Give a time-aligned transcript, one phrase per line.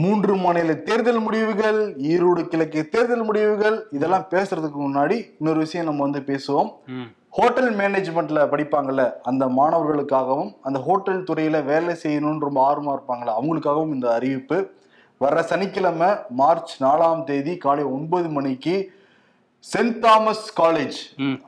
[0.00, 1.78] மூன்று மாநில தேர்தல் முடிவுகள்
[2.10, 6.70] ஈரோடு கிழக்கு தேர்தல் முடிவுகள் இதெல்லாம் பேசுறதுக்கு முன்னாடி இன்னொரு விஷயம் நம்ம வந்து பேசுவோம்.
[7.38, 14.08] ஹோட்டல் மேனேஜ்மெண்ட்ல படிப்பாங்கல்ல அந்த மாணவர்களுக்காகவும் அந்த ஹோட்டல் துறையில வேலை செய்யணும்னு ரொம்ப ஆர்வமா இருப்பாங்கல்ல அவங்களுக்காகவும் இந்த
[14.18, 14.58] அறிவிப்பு.
[15.20, 16.10] வர்ற சனிக்கிழமை
[16.40, 18.74] மார்ச் நாலாம் தேதி காலை ஒன்பது மணிக்கு
[19.68, 20.98] saint Thomas college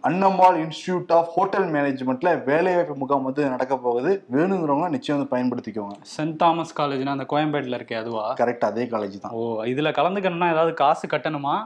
[0.08, 4.10] Annammal institute of hotel மேனேஜ்மெண்ட்ல வேலைவாய்ப்பு முகாம் வந்து நடக்க போகுது.
[4.34, 5.94] வேணுங்கிறவங்க நிச்சயம் வந்து பயன்படுத்திக்கோங்க.
[6.16, 8.24] சென்ட் தாமஸ் காலேஜ்னா அந்த கோயம்பேட்டில் இருக்கே அதுவா?
[8.42, 9.34] கரெக்ட் அதே காலேஜ் தான்.
[9.38, 11.56] ஓ இதுல கலந்துக்கணும்னா ஏதாவது காசு கட்டணுமா?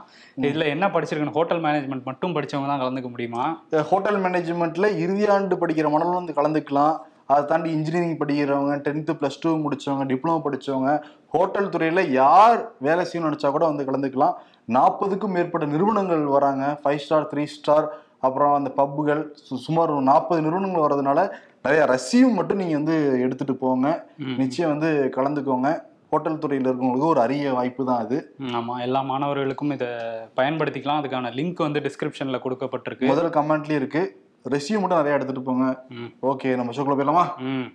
[0.49, 1.37] இதுல என்ன படிச்சிருக்கணும்?
[1.39, 3.45] ஹோட்டல் மேனேஜ்மெண்ட் மட்டும் படிச்சவங்க தான் கலந்துக்க முடியுமா?
[3.91, 6.97] ஹோட்டல் மேனேஜ்மெண்ட்ல இறுதி ஆண்டு படிக்கிற மாணவர்கள் வந்து கலந்துக்கலாம்.
[7.31, 10.91] அதை தாண்டி இன்ஜினியரிங் படிக்கிறவங்க டென்த்து ப்ளஸ் டூ முடிச்சவங்க டிப்ளமோ படிச்சவங்க
[11.33, 14.35] ஹோட்டல் துறையில யார் வேலை செய்யணும்னு நினைச்சா கூட வந்து கலந்துக்கலாம்.
[14.67, 16.79] நாற்பதுக்கும் மேற்பட்ட நிறுவனங்கள் வராங்க.
[16.83, 21.29] ஃபைவ் ஸ்டார் த்ரீ ஸ்டார் அப்புறம் அந்த பப்புகள் சு- சுமார் ஒரு நாற்பது நிறுவனங்கள் வர்றதுனால
[21.63, 24.07] நிறைய ரசியும் மட்டும் நீங்க வந்து எடுத்துட்டு போங்க.
[24.37, 25.81] நிச்சயம் வந்து கலந்துக்கோங்க.
[26.09, 28.35] ஹோட்டல் துறையில் இருக்கவங்களுக்கு ஒரு அரிய வாய்ப்பு தான் அது.
[28.37, 28.81] ம், ஆமா.
[28.81, 29.87] எல்லா மாணவர்களுக்கும் இதை
[30.35, 30.99] பயன்படுத்திக்கலாம்.
[30.99, 33.05] அதுக்கான லிங்க் வந்து டிஸ்கிரிப்ஷன்ல கொடுக்கப்பட்டிருக்கு.
[33.05, 34.25] முதல் கமெண்ட்லயும் இருக்கு.
[34.49, 35.83] ரெசியூம் மட்டும் நிறைய எடுத்துட்டு போங்க.
[36.21, 37.37] ஓகே நம்ம ஷோக்குள்ள போயிடலாமா?
[37.37, 37.65] ம்.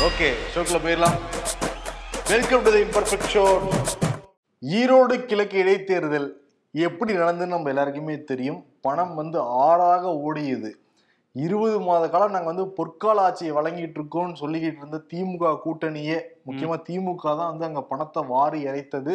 [0.00, 1.18] ஓகே ஷோக்குள்ள போயிடலாம்.
[2.28, 3.58] Welcome to the imperfect show
[4.62, 6.28] Erode கிழக்கு இடைத்தேர்தல்
[6.74, 8.58] எப்படி நடந்ததுன்னு நம்ம எல்லாருக்குமே தெரியும்.
[8.80, 10.70] பணம் வந்து ஆறாக ஓடியது.
[11.34, 17.24] இருபது மாத காலம் நாங்கள் வந்து பொற்கால ஆட்சியை வழங்கிட்டு இருக்கோம்னு சொல்லிக்கிட்டு இருந்த திமுக கூட்டணியே முக்கியமா திமுக
[17.36, 19.14] தான் வந்து அங்க பணத்தை வாரி இறைத்தது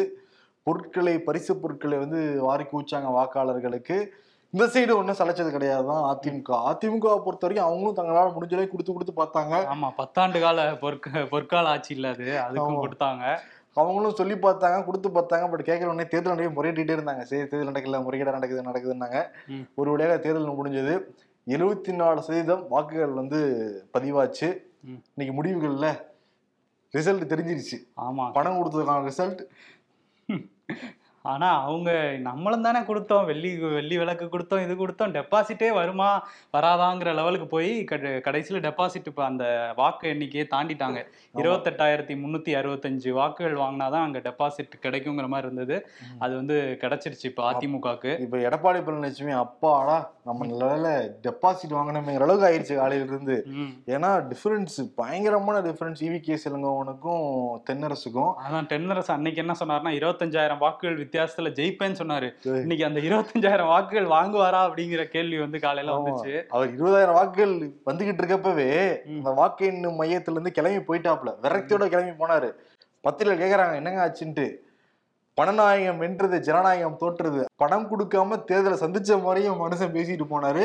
[0.66, 3.98] பொருட்களை பரிசு பொருட்களை வந்து வாரி கூச்சாங்க வாக்காளர்களுக்கு.
[4.54, 6.50] இந்த சைடு ஒன்றும் சளைச்சது கிடையாது தான் அதிமுக.
[6.70, 9.54] அதிமுக பொறுத்த வரைக்கும் அவங்களும் தங்களால் முடிஞ்ச அளவுக்கு கொடுத்து கொடுத்து பார்த்தாங்க.
[9.74, 12.28] ஆமா பத்தாண்டு கால பொற்க பொற்கால ஆட்சி இல்ல அது.
[12.38, 12.82] அதுக்கும்.
[12.84, 13.24] கொடுத்தாங்க.
[13.76, 17.20] அவங்களும் சொல்லி பார்த்தாங்க கொடுத்து பார்த்தாங்க பட் கேட்கற உடனே தேர்தல் நிறைய முறையிட்டே இருந்தாங்க.
[17.20, 19.28] சரி தேர்தல் நடக்கல முறைகேடா நடக்குது நடக்குதுன்னாங்க.
[19.74, 21.02] ஒரு வழியாக தேர்தல் முடிஞ்சது.
[21.46, 23.38] எழுபத்தி நாலு சதவீதம் வாக்குகள் வந்து
[23.92, 24.62] பதிவாச்சு.
[25.14, 26.00] இன்னைக்கு முடிவுகள்ல
[26.92, 27.76] ரிசல்ட் தெரிஞ்சிருச்சு.
[27.96, 28.32] ஆமா.
[28.32, 29.44] பணம் கொடுத்ததுக்கான ரிசல்ட்.
[31.26, 33.24] ஆனா அவங்க நம்மளும் தானே கொடுத்தோம்.
[33.24, 35.12] வெள்ளி வெள்ளி விளக்கு கொடுத்தோம் இது கொடுத்தோம்.
[35.12, 41.04] டெபாசிட்டே வருமா வராதாங்கிற லெவலுக்கு போய் கட- கடைசியில டெபாசிட் இப்போ அந்த வாக்கு எண்ணிக்கையை தாண்டிட்டாங்க.
[41.34, 45.88] இருபத்தெட்டாயிரத்தி முந்நூத்தி அறுபத்தஞ்சு வாக்குகள் வாங்கினாதான் அங்க டெபாசிட் கிடைக்குங்கிற மாதிரி இருந்தது.
[46.18, 48.20] அது வந்து கிடைச்சிருச்சு இப்போ அதிமுகக்கு.
[48.20, 53.42] இப்ப எடப்பாடி பழனிசாமி அப்பாடா நம்ம நல்ல டெபாசிட் வாங்கணுமேங்கிற அளவுக்கு ஆயிடுச்சு காலையில இருந்து.
[53.46, 53.82] ம்.
[53.86, 58.32] ஏன்னா டிஃபரன்ஸ் பயங்கரமான டிஃபரன்ஸ் இவி கே இளங்கோவனுக்கும் தென்னரசுக்கும்.
[58.48, 62.28] அதான் டென்னரஸ் அன்னைக்கு என்ன சொன்னாருன்னா இருபத்தஞ்சாயிரம் வாக்குகள் வித்தியாசத்துல ஜெயிப்பேன்னு சொன்னாரு.
[62.44, 65.96] இன்னைக்கு அந்த இருபத்தஞ்சாயிரம் வாக்குகள் வாங்குவாரா அப்படிங்கிற கேள்வி வந்து காலையில.
[65.96, 66.46] வந்துச்சு.
[66.46, 67.56] அவர் இருபதாயிரம் வாக்குகள்
[67.86, 68.70] வந்துகிட்டு இருக்கப்பவே
[69.06, 72.52] அந்த வாக்கு எண்ணும் மையத்துல இருந்து கிளம்பி போயிட்டாப்ல விரக்தியோட கிளம்பி போனாரு.
[73.00, 74.46] பத்திரிகை கேக்குறாங்க என்னங்க ஆச்சுன்ட்டு?
[75.38, 80.62] பணநாயகம் வென்றது ஜனநாயகம் தோற்றுறது பணம் கொடுக்காம தேர்தலை சந்திச்ச மாதிரியும் மனுஷன் பேசிட்டு போனாரு.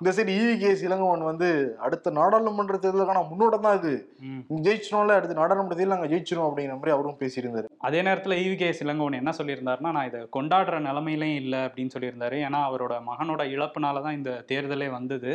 [0.00, 1.48] இந்த சைடு இவி கே இளங்கோவன் வந்து
[1.86, 3.92] அடுத்த நாடாளுமன்ற தேர்தலுக்கான முன்னோட்டம் தான் இது.
[4.28, 4.40] ம்.
[4.66, 7.68] ஜெயிச்சினோம்ல அடுத்த நாடாளுமன்ற தேர்தல் நாங்க ஜெயிச்சிரும் அப்படிங்கிற மாதிரி அவரும் பேசியிருந்தாரு.
[7.88, 12.38] அதே நேரத்துல ஈவி கே இளங்கோவன் என்ன சொல்லியிருந்தாருன்னா நான் இதை கொண்டாடுற நிலைமையிலையும் இல்லை அப்படின்னு சொல்லியிருந்தாரு.
[12.46, 15.32] ஏன்னா அவரோட மகனோட இழப்புனால தான் இந்த தேர்தலே வந்தது.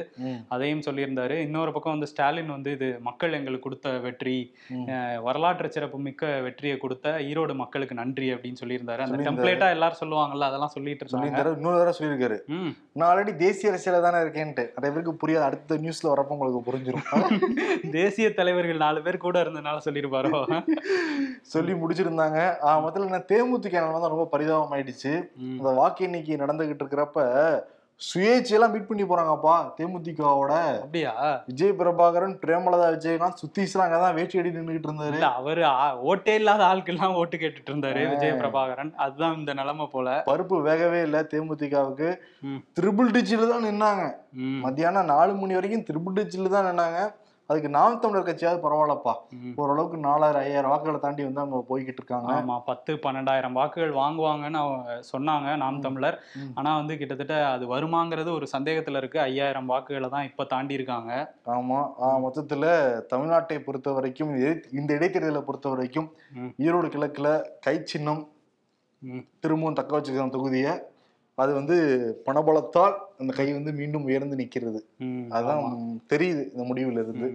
[0.56, 1.38] அதையும் சொல்லியிருந்தாரு.
[1.48, 4.38] இன்னொரு பக்கம் வந்து ஸ்டாலின் வந்து இது மக்கள் எங்களுக்கு கொடுத்த வெற்றி
[5.28, 9.04] வரலாற்று சிறப்பு மிக்க வெற்றியை கொடுத்த ஈரோடு மக்களுக்கு நன்றி அப்படின்னு சொல்லியிருந்தாரு.
[9.06, 9.18] அந்த.
[9.26, 11.52] டெம்ப்ளேட்டா எல்லாரும் சொல்லுவாங்கல்ல அதெல்லாம் சொல்லிட்டு சொல்லியிருந்தாரு.
[11.56, 12.38] இன்னொரு தடவை சொல்லியிருக்காரு.
[12.94, 14.64] நான் ஆல்ரெடி தேசிய அரசியல தானே இருக்கேன்ட்டு.
[14.76, 15.48] நிறைய பேருக்கு புரியாது.
[15.50, 17.08] அடுத்த நியூஸ்ல வரப்ப உங்களுக்கு புரிஞ்சிடும்
[17.92, 20.42] தேசிய தலைவர்கள் நாலு பேர் கூட இருந்தனால சொல்லியிருப்பாரோ?
[21.54, 22.40] சொல்லி முடிச்சிருந்தாங்க.
[22.64, 25.14] ஆ முதல்ல என்ன தேமுதிக நிலைமை தான் ரொம்ப பரிதாபம் ஆயிடுச்சு.
[25.40, 27.20] இந்த வாக்கு எண்ணிக்கை நடந்துகிட்டு இருக்கிறப்ப
[28.08, 30.54] சுயேட்சையெல்லாம் மீட் பண்ணி போறாங்கப்பா தேமுதிகவோட.
[30.84, 31.14] அப்படியா?
[31.50, 35.16] விஜய் பிரபாகரன் பிரேமலதா விஜயகாந்த் சுத்தீஸ்லாம் அங்கதான் வேட்டி அடி நின்றுகிட்டு இருந்தாரு.
[35.18, 35.64] இல்ல அவரு
[36.12, 38.92] ஓட்டே இல்லாத ஆட்கள்லாம் ஓட்டு கேட்டுட்டு இருந்தாரு விஜய பிரபாகரன்.
[39.06, 40.18] அதுதான் இந்த நிலைமை போல.
[40.32, 42.12] பருப்பு வேகவே இல்ல தேமுதிகவுக்கு.
[42.80, 44.06] ட்ரிபிள் டிச்சில் தான் நின்னாங்க.
[44.68, 47.02] மத்தியானம் நாலு மணி வரைக்கும் ட்ரிபிள் டிச்சில் தான் நின்னாங்க.
[47.50, 49.14] அதுக்கு நாம் தமிழர் கட்சியாவது பரவாயில்லப்பா.
[49.56, 54.98] ஓரளவுக்கு நாலாயிரம் ஐயாயிரம் வாக்குகளை தாண்டி வந்து அவங்க போய்கிட்டு இருக்காங்க ஆமா பத்து பன்னெண்டாயிரம் வாக்குகள் வாங்குவாங்கன்னு அவங்க
[55.12, 56.18] சொன்னாங்க நாம் தமிழர்.
[56.56, 61.12] ஆனா வந்து கிட்டத்தட்ட அது வருமாங்கிறது ஒரு சந்தேகத்துல இருக்கு ஐயாயிரம் வாக்குகளை தான் இப்ப தாண்டி இருக்காங்க
[61.56, 61.80] ஆமா
[62.26, 62.66] மொத்தத்துல
[63.14, 64.34] தமிழ்நாட்டை பொறுத்த வரைக்கும்
[64.72, 66.10] இந்த இடைத்தேர்தலை பொறுத்த வரைக்கும்.
[66.66, 67.30] ஈரோடு கிழக்குல
[67.60, 68.22] கை சின்னம்.
[69.44, 70.74] திரும்பவும் தக்க வச்சுக்கிற தொகுதியை
[71.40, 71.76] அது வந்து
[72.26, 74.36] பணபலத்தால் அந்த கை வந்து மீண்டும் உயர்ந்து
[75.32, 75.70] அதான் ஆமா.
[76.12, 77.28] தெரியுது இந்த முடிவுல இருந்து.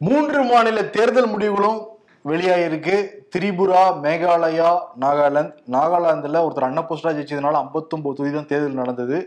[0.00, 1.78] மூன்று மாநில தேர்தல் முடிவுகளும்
[2.24, 2.96] வெளியாயிருக்கு.
[3.34, 9.18] திரிபுரா மேகாலயா நாகாலாந்து நாகாலாந்துல ஒருத்தர் அன்னபோஸ்டா ஜெயிச்சதுனால 59 தொகுதி தான் தேர்தல் நடந்தது.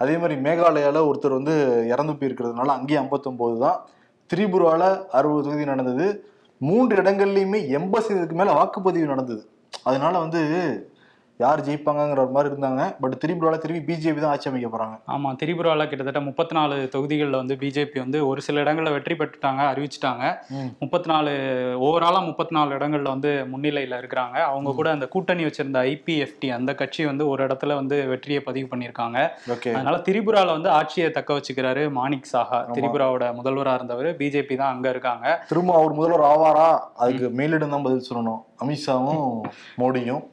[0.00, 1.54] அதே மாதிரி மேகாலயால ஒருத்தர் வந்து
[1.92, 3.78] இறந்து போயிருக்கிறதுனால அங்கேயும் 59 தான்.
[4.30, 4.82] திரிபுரால
[5.12, 6.06] அறுபது தொகுதி நடந்தது.
[6.60, 9.42] மூன்று இடங்கள்லயுமே எண்பது சதவீதத்துக்கு மேல வாக்குப்பதிவு நடந்தது.
[9.86, 10.40] அதனால வந்து
[11.44, 12.82] யார் ஜெயிப்பாங்கங்கிற மாதிரி இருந்தாங்க.
[13.00, 14.94] பட் திரிபுரால திரும்பி பிஜேபி தான் ஆட்சி அமைக்க போறாங்க.
[15.14, 20.24] ஆமா திரிபுரால கிட்டத்தட்ட முப்பத்தி நாலு தொகுதிகளில் வந்து பிஜேபி வந்து ஒரு சில இடங்கள்ல வெற்றி பெற்றுட்டாங்க அறிவிச்சிட்டாங்க.
[20.82, 21.32] முப்பத்தி நாலு
[21.88, 24.36] ஓவராலா முப்பத்தி நாலு இடங்கள்ல வந்து முன்னிலையில இருக்கிறாங்க.
[24.52, 29.18] அவங்க கூட அந்த கூட்டணி வச்சிருந்த ஐபிஎஃப்டி அந்த கட்சி வந்து ஒரு இடத்துல வந்து வெற்றியை பதிவு பண்ணியிருக்காங்க.
[29.56, 29.72] ஓகே.
[29.76, 35.26] அதனால திரிபுரால வந்து ஆட்சியை தக்க வச்சுக்கிறாரு மாணிக் சாஹா திரிபுராவோட முதல்வரா இருந்தவர் பிஜேபி தான் அங்க இருக்காங்க.
[35.52, 36.68] திரும்ப அவர் முதல்வர் ஆவாரா?
[37.02, 38.42] அதுக்கு மேலிடம் தான் பதில் சொல்லணும்.
[38.64, 39.22] அமித்ஷாவும்
[39.82, 40.24] மோடியும்.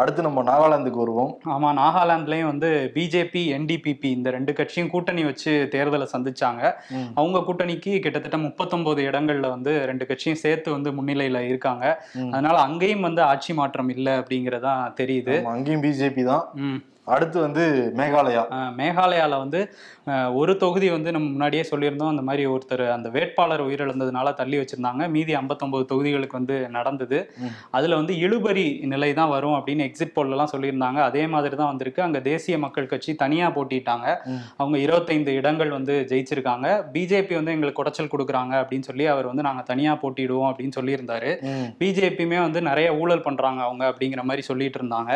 [0.00, 1.30] அடுத்து நம்ம நாகாலாந்துக்கு வருவோம்.
[1.54, 6.62] ஆமா நாகாலாந்துலயும் வந்து பிஜேபி என்டிபிபி இந்த ரெண்டு கட்சியும் கூட்டணி வச்சு தேர்தலை சந்திச்சாங்க.
[7.18, 11.84] அவங்க கூட்டணிக்கு கிட்டத்தட்ட முப்பத்தொன்பது இடங்கள்ல வந்து ரெண்டு கட்சியும் சேர்த்து வந்து முன்னிலையில இருக்காங்க.
[12.34, 15.36] அதனால அங்கேயும் வந்து ஆட்சி மாற்றம் இல்லை அப்படிங்கறதா தெரியுது.
[15.54, 16.44] அங்கேயும் பிஜேபி தான்.
[17.06, 17.62] அடுத்து வந்து
[17.96, 18.42] மேகாலயா.
[18.50, 19.60] அஹ் மேகாலயால வந்து
[20.34, 22.08] ஒரு தொகுதி வந்து நம்ம முன்னாடியே சொல்லியிருந்தோம்.
[22.08, 25.08] அந்த மாதிரி ஒருத்தர் அந்த வேட்பாளர் உயிரிழந்ததுனால தள்ளி வச்சிருந்தாங்க.
[25.08, 27.18] மீதி 59 தொகுதிகளுக்கு வந்து நடந்தது.
[27.70, 30.96] அதுல வந்து இழுபறி நிலை தான் வரும் அப்படின்னு எக்ஸிட் போல்லாம் சொல்லியிருந்தாங்க.
[31.00, 32.02] அதே மாதிரி தான் வந்திருக்கு.
[32.02, 34.06] அங்க தேசிய மக்கள் கட்சி தனியா போட்டிட்டாங்க.
[34.56, 36.66] அவங்க 25 இடங்கள் வந்து ஜெயிச்சிருக்காங்க.
[36.92, 41.32] பிஜேபி வந்து எங்களுக்கு குடைச்சல் கொடுக்குறாங்க அப்படின்னு சொல்லி அவர் வந்து நாங்க தனியா போட்டிடுவோம் அப்படின்னு சொல்லியிருந்தாரு.
[41.78, 45.12] பிஜேபியுமே வந்து நிறைய ஊழல் பண்றாங்க அவங்க அப்படிங்கிற மாதிரி சொல்லிட்டு இருந்தாங்க.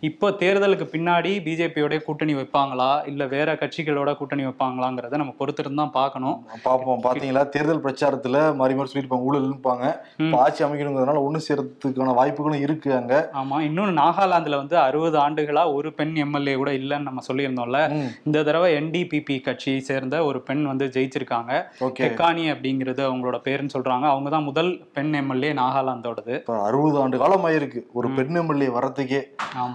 [0.00, 3.06] இப்போ தேர்தலுக்கு பின்னாடி பிஜேபியோட கூட்டணி வைப்பாங்களா?
[3.06, 6.46] இல்ல வேற கட்சிகளோட கூட்டணி வைப்பாங்களாங்கிறத நம்ம பொறுத்திருந்து தான் பார்க்கணும்.
[6.64, 10.00] பாப்போம் பாத்தீங்களா தேர்தல் பிரச்சாரத்துல மாறி மாறி சொல்லியிருப்பாங்க.
[10.16, 13.30] இப்ப ஆட்சி அமைக்கணுங்கிறதுனால ஒண்ணு சேர்றதுக்கான வாய்ப்புகளும் இருக்கு அங்க.
[13.34, 17.92] ஆமா இன்னொன்னு நாகாலாந்துல வந்து அறுபது ஆண்டுகளா ஒரு பெண் எம்எல்ஏ கூட இல்லைன்னு நம்ம சொல்லியிருந்தோம்ல.
[18.24, 21.64] இந்த தடவை என்டிபிபி கட்சியை சேர்ந்த ஒரு பெண் வந்து ஜெயிச்சிருக்காங்க.
[21.80, 22.02] ஓகே.
[22.04, 24.06] ஹெக்கானி அப்படிங்கிறது அவங்களோட பேருன்னு சொல்றாங்க.
[24.06, 26.42] அவங்க தான் முதல் பெண் எம்எல்ஏ நாகாலாந்தோடது.
[26.68, 29.22] அறுபது ஆண்டு காலம் ஆயிருக்கு ஒரு பெண் எம்எல்ஏ வர்றதுக்கே.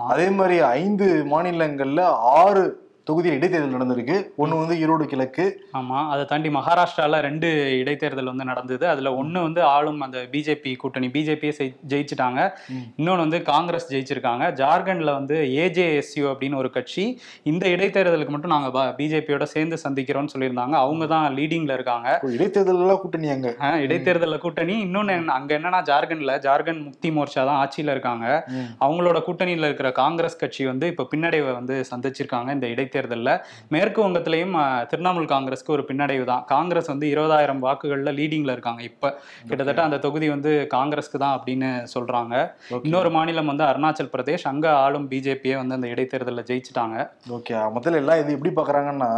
[0.07, 2.03] அதே மாதிரி ஐந்து மாநிலங்களில்
[2.37, 2.63] ஆறு
[3.07, 4.23] தொகுதி இடைத்தேர்தல் நடந்திருக்கு.
[4.37, 5.65] ஒண்ணு வந்து ஈரோடு கிழக்கு.
[5.73, 7.47] ஆமா அதை தாண்டி மகாராஷ்டிரால ரெண்டு
[7.85, 8.87] இடைத்தேர்தல் வந்து நடந்தது.
[8.87, 12.51] அதுல ஒண்ணு வந்து ஆளும் அந்த பிஜேபி கூட்டணி பிஜேபியே ஜெயிச்சிட்டாங்க.
[12.67, 13.01] ம்.
[13.01, 14.51] இன்னொன்னு வந்து காங்கிரஸ் ஜெயிச்சிருக்காங்க.
[14.51, 17.19] ஜார்க்கண்ட்ல வந்து ஏஜேஎஸ்யூ அப்படின்னு ஒரு கட்சி.
[17.43, 20.71] இந்த இடைத்தேர்தலுக்கு மட்டும் நாங்க பிஜேபியோட சேர்ந்து சந்திக்கிறோம்னு சொல்லியிருந்தாங்க.
[20.71, 22.19] அவங்க தான் லீடிங்ல இருக்காங்க.
[22.23, 23.55] இப்போ இடைத்தேர்தல் எல்லாம் கூட்டணி அங்க.
[23.59, 24.83] இடைத்தேர்தல்ல கூட்டணி.
[24.83, 28.45] இன்னொன்னு என்ன- அங்க என்னன்னா ஜார்க்கண்ட்ல ஜார்க்கண்ட் முக்தி மோர்ச்சா தான் ஆட்சியில இருக்காங்க.
[28.81, 32.53] அவங்களோட கூட்டணியில இருக்கிற காங்கிரஸ் கட்சி வந்து இப்ப பின்னடைவை வந்து சந்திச்சிருக்காங்க.
[32.53, 33.31] இந்த இடைத்தேர்தல்ல
[33.75, 34.55] மேற்கு வங்கத்திலையும்
[34.91, 36.43] திரிணாமுல் காங்கிரஸ்க்கு ஒரு பின்னடைவு தான்.
[36.53, 39.13] காங்கிரஸ் வந்து இருபதாயிரம் வாக்குகள்ல லீடிங்ல இருக்காங்க இப்ப.
[39.49, 42.35] கிட்டத்தட்ட அந்த தொகுதி வந்து காங்கிரஸ்க்கு தான் அப்படின்னு சொல்றாங்க.
[42.75, 42.85] Okay.
[42.87, 44.47] இன்னொரு மாநிலம் வந்து அருணாச்சல் பிரதேஷ்.
[44.53, 46.97] அங்க ஆளும் பிஜேபியே வந்து அந்த இடைத்தேர்தல்ல ஜெயிச்சிட்டாங்க.
[47.37, 47.55] ஓகே.
[47.77, 49.11] முதல்ல எல்லாம் இது எப்படி பாக்குறாங்கன்னா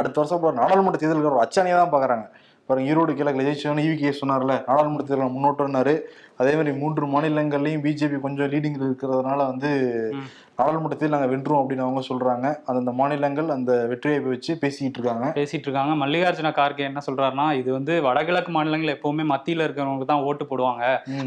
[0.00, 2.26] அடுத்த வருஷம் நாடாளுமன்ற தேர்தலுக்கு ஒரு அச்சாணியா தான் பாக்குறாங்க.
[2.68, 5.92] பாருங்க ஈரோடு கிழக்குல ஜெயிச்சவன் ஈவிகே சொன்னார்ல நாடாளுமன்ற தேர்தல் முன்னோட்டம்னாரு
[6.40, 9.68] அதே மாதிரி மூன்று மாநிலங்கள்லயும் பிஜேபி கொஞ்சம் லீடிங் இருக்கிறதுனால வந்து
[10.14, 10.26] ம்.
[10.58, 12.46] நாடாளுமன்ற தேர்தல் நாங்க வென்றோம் அப்படின்னு அவங்க சொல்றாங்க.
[12.66, 15.26] அந்தந்த மாநிலங்கள் அந்த வெற்றியை வச்சு பேசிக்கிட்டு இருக்காங்க.
[15.32, 15.94] பேசிட்டு இருக்காங்க.
[15.96, 20.84] மல்லிகார்ஜுன கார்கே என்ன சொல்றாருன்னா இது வந்து வடகிழக்கு மாநிலங்கள் எப்பவுமே மத்தியில இருக்கிறவங்க தான் ஓட்டு போடுவாங்க.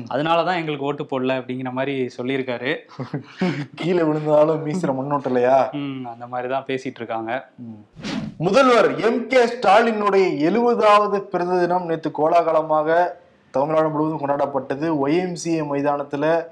[0.09, 2.71] அதனாலதான் எங்களுக்கு ஓட்டு போடல அப்படிங்கிற மாதிரி சொல்லியிருக்காரு.
[3.75, 5.57] கீழே விழுந்தாலும் மீசுற முன்னோட்டம் இல்லையா?
[5.79, 7.31] ம், அந்த மாதிரி தான் பேசிட்டு இருக்காங்க.
[8.39, 12.99] முதல்வர் எம் கே ஸ்டாலினுடைய எழுபதாவது பிறந்த தினம் நேற்று கோலாகலமாக
[13.51, 15.07] தமிழ்நாடு முழுவதும் கொண்டாடப்பட்டது.
[15.07, 16.45] ஒய்எம்சிஏ மைதானத்துல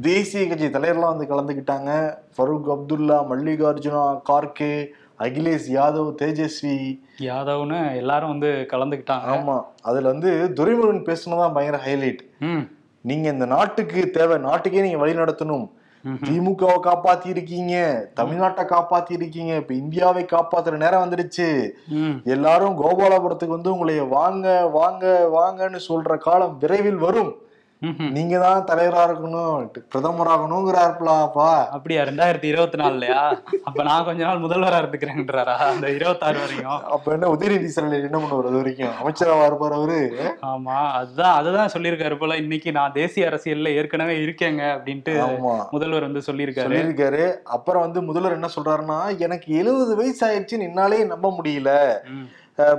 [0.00, 2.16] தேசிய கட்சி தலைவர்லாம் வந்து கலந்துக்கிட்டாங்க.
[2.38, 4.86] ஃபரூக் அப்துல்லா மல்லிகார்ஜுனா கார்கே
[5.18, 7.00] அகிலேஷ் யாதவ் தேஜஸ்வி.
[7.18, 9.28] யாதவ்னு எல்லாரும் வந்து கலந்துக்கிட்டாங்க.
[9.28, 9.62] ஆமா.
[9.82, 12.60] அதுல வந்து துரைமுருகன் பேசுனதான் பயங்கர ஹைலைட் ம்.
[13.00, 15.70] நீங்க இந்த நாட்டுக்கு தேவை நாட்டுக்கே நீங்க வழி நடத்தணும்.
[16.04, 17.74] திமுகவை காப்பாத்தி இருக்கீங்க
[18.16, 21.70] தமிழ்நாட்டை காப்பாத்தி இருக்கீங்க இப்ப இந்தியாவை காப்பாத்துற நேரம் வந்துடுச்சு.
[22.24, 27.32] எல்லாரும் கோபாலபுரத்துக்கு வந்து உங்களை வாங்க வாங்க வாங்கன்னு சொல்ற காலம் விரைவில் வரும்.
[28.16, 29.62] நீங்க தான் தலைவரா இருக்கணும்.
[29.92, 31.48] பிரதமராகணுங்கிறாருப்பலாப்பா.
[31.76, 32.02] அப்படியா?
[32.08, 33.22] ரெண்டாயிரத்தி இருபத்தி நாலுலயா?
[33.68, 35.56] அப்ப நான் கொஞ்ச நாள் முதல்வரா இருந்துக்கிறேன்றாரா?
[35.70, 36.84] அந்த இருபத்தாறு வரையும்.
[36.96, 38.94] அப்ப என்ன உதயநிதி ஸ்டாலின் என்ன பண்ணுவார் அது வரைக்கும்?
[39.00, 39.98] அமைச்சராவா இருப்பார் அவரு?
[40.52, 42.36] ஆமா அதுதான் அதுதான் சொல்லியிருக்காரு போல.
[42.44, 45.16] இன்னைக்கு நான் தேசிய அரசியல்ல ஏற்கனவே இருக்கேங்க அப்படின்ட்டு
[45.74, 46.68] முதல்வர் வந்து சொல்லியிருக்காரு.
[46.68, 47.26] சொல்லியிருக்காரு.
[47.56, 51.72] அப்புறம் வந்து முதல்வர் என்ன சொல்றாருன்னா எனக்கு எழுபது வயசு ஆயிடுச்சுன்னு என்னாலே நம்ப முடியல.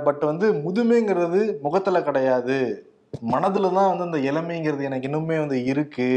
[0.08, 2.58] பட் வந்து முதுமைங்கிறது முகத்துல கிடையாது.
[3.32, 6.08] மனதுல தான் வந்து அந்த இளமைங்கிறது எனக்கு இன்னுமே வந்து இருக்கு.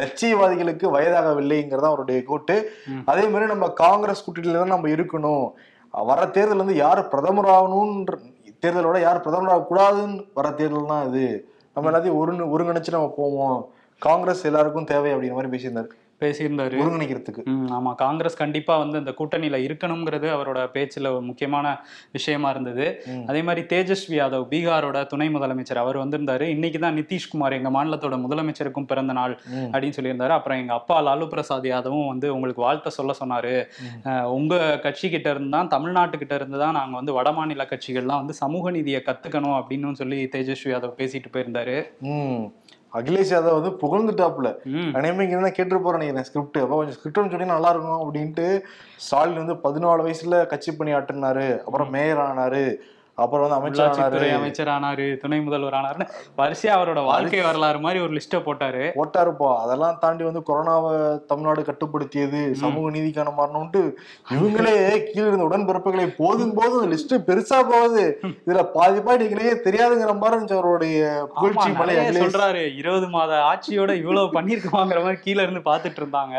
[0.00, 2.56] லட்சியவாதிகளுக்கு வயதாகவில்லைங்கிறதா அவருடைய கோட்டு.
[3.04, 5.46] அதே மாதிரி நம்ம காங்கிரஸ் கூட்டணியில தான் நம்ம இருக்கணும்.
[5.94, 8.16] வர தேர்தல் வந்து யார் பிரதமர் ஆகணும்ன்ற
[8.64, 11.26] தேர்தலோட யார் பிரதமர் ஆகக்கூடாதுன்னு வர தேர்தல் தான் இது.
[11.74, 13.58] நம்ம எல்லாத்தையும் ஒரு ஒருங்கிணைச்சு நம்ம போவோம்.
[13.98, 15.90] காங்கிரஸ் எல்லாருக்கும் தேவை அப்படிங்கிற மாதிரி பேசியிருந்தாரு.
[16.20, 16.76] பேசியிருந்தாரு.
[16.82, 17.42] ஒருங்கிணைக்கிறதுக்கு.
[17.76, 17.94] ஆமா.
[17.94, 21.66] காங்கிரஸ் கண்டிப்பா வந்து அந்த கூட்டணியில இருக்கணுங்கிறது அவரோட பேச்சுல ஒரு முக்கியமான
[22.12, 23.04] விஷயமா இருந்தது.
[23.26, 26.40] அதே மாதிரி தேஜஸ்வி யாதவ் பீகாரோட துணை முதலமைச்சர் அவர் வந்திருந்தாரு.
[26.40, 29.40] இன்னைக்கு தான் நிதிஷ்குமார் எங்க மாநிலத்தோட முதலமைச்சருக்கும் பிறந்த நாள்.
[29.54, 30.28] அப்படின்னு சொல்லியிருந்தாரு.
[30.28, 33.54] அப்புறம் எங்க அப்பா லாலு பிரசாத் யாதவும் வந்து உங்களுக்கு வாழ்த்த சொல்ல சொன்னாரு.
[34.24, 38.34] உங்க கட்சி கிட்ட இருந்து தான் தமிழ்நாட்டு கிட்ட இருந்து தான் நாங்க வந்து வட மாநில கட்சிகள்லாம் வந்து
[38.34, 41.78] சமூக நீதியை கத்துக்கணும் அப்படின்னு சொல்லி தேஜஸ்வி யாதவ் பேசிட்டு போயிருந்தாரு.
[42.92, 44.48] அகிலேஷ் யாதவ் வந்து புகழ்ந்துட்டாப்புல.
[44.98, 48.46] அனைமே இங்க தான் கேட்டு போறேன் நினைக்கிறேன் ஸ்கிரிப்ட் அப்போ கொஞ்சம் ஸ்கிரிப்ட் சொன்னீங்கன்னா நல்லா இருக்கும் அப்படின்ட்டு
[49.06, 52.64] ஸ்டாலின் வந்து பதினாலு வயசுல கட்சி பணி ஆட்டினாரு அப்புறம் மேயர் ஆனாரு.
[53.22, 56.06] அப்புறம் வந்து அமைச்சர் அமைச்சர் ஆனாரு துணை முதல்வர் ஆனாருன்னு
[56.40, 58.84] வரிசையா அவரோட வாழ்க்கை வரலாறு மாதிரி ஒரு லிஸ்ட்டை போட்டாரு.
[58.98, 59.50] போட்டாருப்பா.
[59.64, 60.92] அதெல்லாம் தாண்டி வந்து கொரோனாவை
[61.30, 63.82] தமிழ்நாடு கட்டுப்படுத்தியது சமூக நீதிக்கான மாறணும்ட்டு
[64.36, 64.76] இவங்களே
[65.08, 68.06] கீழே இருந்த உடன்பிறப்புகளை போதும் போதும் லிஸ்ட் பெருசா போகுது.
[68.46, 72.24] இதுல பாதி நீங்களே தெரியாதுங்கிற மாதிரி இருந்துச்சு அவருடைய புகழ்ச்சி மலை நிறைய அகிலேஷ்.
[72.24, 76.36] சொல்றாரு இருபது மாத ஆட்சியோட இவ்வளவு பண்ணிருக்கோங்கிற மாதிரி கீழ இருந்து பாத்துட்டு இருந்தாங்க.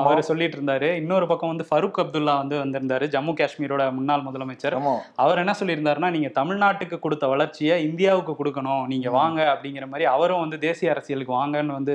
[0.00, 0.88] அவர் சொல்லிட்டு இருந்தாரு.
[0.98, 4.76] இன்னொரு பக்கம் வந்து ஃபருக் அப்துல்லா வந்து வந்திருந்தாரு ஜம்மு காஷ்மீரோட முன்னாள் முதலமைச்சர்.
[5.22, 5.52] அவர் என்ன
[6.02, 8.84] சொல்லியிருந்தாருன்னா நீங்க தமிழ்நாட்டுக்கு கொடுத்த வளர்ச்சியை இந்தியாவுக்கு கொடுக்கணும்.
[8.92, 11.94] நீங்க வாங்க அப்படிங்கிற மாதிரி அவரும் வந்து தேசிய அரசியலுக்கு வாங்கன்னு வந்து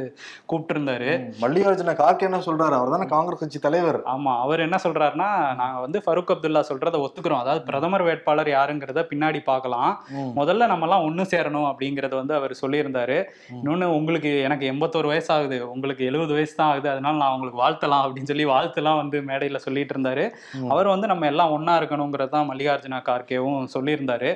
[0.50, 2.76] கூப்பிட்டு இருந்தாரு ம், மல்லிகார்ஜுன கார்கே என்ன சொல்றாரு?
[2.80, 4.00] அவர் தானே காங்கிரஸ் கட்சி தலைவர்.
[4.14, 5.30] ஆமா அவர் என்ன சொல்றாருன்னா
[5.62, 7.42] நாங்க வந்து ஃபருக் அப்துல்லா சொல்றத ஒத்துக்கிறோம்.
[7.44, 9.92] அதாவது பிரதமர் வேட்பாளர் யாருங்கிறத பின்னாடி பார்க்கலாம்.
[10.40, 13.18] முதல்ல நம்ம எல்லாம் ஒண்ணு சேரணும் அப்படிங்கறத வந்து அவர் சொல்லியிருந்தாரு.
[13.58, 15.58] இன்னொன்னு உங்களுக்கு எனக்கு எண்பத்தோரு வயசு ஆகுது.
[15.74, 16.88] உங்களுக்கு எழுபது வயசு தான் ஆகுது.
[16.94, 20.26] அதனால நான் உங்களுக்கு வாழ்த்தலாம் அப்படின்னு சொல்லி வாழ்த்துலாம் வந்து மேடையில சொல்லிட்டு இருந்தாரு.
[20.74, 23.60] அவர் வந்து நம்ம எல்லாம் ஒண்ணா இருக்கணுங்கிறது தான் மல்லிகார்ஜுன கார்கேவும்
[23.98, 24.30] சொல்லியிருந்தாரு.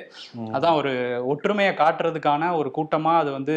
[0.56, 0.92] அதான் ஒரு
[1.32, 3.54] ஒற்றுமையை காட்டுறதுக்கான ஒரு கூட்டமா அது வந்து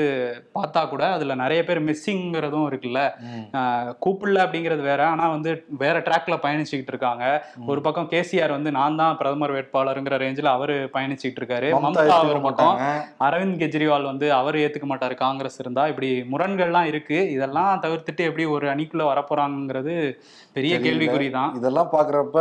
[0.57, 3.01] பார்த்தா கூட அதுல நிறைய பேர் மிஸ்ஸிங்கிறதும் இருக்குல்ல.
[4.03, 5.01] கூப்பிடல அப்படிங்கிறது வேற.
[5.07, 5.51] ஆனா வந்து
[5.83, 7.25] வேற ட்ராக்ல பயணிச்சுக்கிட்டு இருக்காங்க.
[7.71, 11.69] ஒரு பக்கம் கேசிஆர் வந்து நான் தான் பிரதமர் வேட்பாளருங்கிற ரேஞ்சில் அவரு பயணிச்சுக்கிட்டு இருக்காரு.
[11.85, 12.77] மம்தா ஒரு பக்கம்.
[13.27, 15.15] அரவிந்த் கெஜ்ரிவால் வந்து அவர் ஏத்துக்க மாட்டாரு.
[15.25, 17.19] காங்கிரஸ் இருந்தா இப்படி முரண்கள்லாம் இருக்கு.
[17.35, 19.95] இதெல்லாம் தவிர்த்துட்டு எப்படி ஒரு அணிக்குள்ள வரப்போறாங்கிறது
[20.57, 20.74] பெரிய.
[20.85, 22.39] கேள்விக்குறி தான் இதெல்லாம் பாக்குறப்ப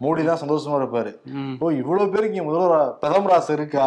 [0.00, 1.10] மோடி தான் சந்தோஷமா இருப்பாரு.
[1.58, 3.86] ஓ இவ்வளவு பேருக்கு முதல்வர் பிரதமர் ஆசை இருக்கா.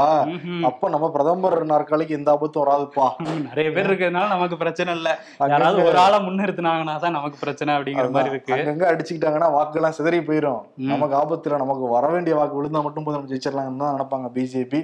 [0.69, 1.37] அப்ப நம்ம பிரதமர்
[1.69, 3.05] நாற்காலிக்கு எந்த ஆபத்தும் வராதுப்பா.
[3.45, 5.09] நிறைய பேர் இருக்கிறதுனால நமக்கு பிரச்சனை இல்ல.
[5.51, 8.53] யாராவது ஒரு ஆளை முன்னிறுத்தினாங்கன்னா தான் நமக்கு பிரச்சனை அப்படிங்கிற மாதிரி இருக்கு.
[8.57, 10.89] அங்கங்க அடிச்சுக்கிட்டாங்கன்னா வாக்குலாம் சிதறி போயிடும் ம்.
[10.91, 14.81] நமக்கு ஆபத்துல நமக்கு வர வேண்டிய வாக்கு விழுந்தா மட்டும் போதும் நம்ம ஜெயிச்சிடலாம்னு தான் நினைப்பாங்க பிஜேபி.